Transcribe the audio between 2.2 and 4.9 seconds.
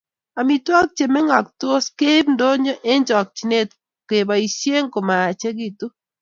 ndonyo eng chokchinet keboisie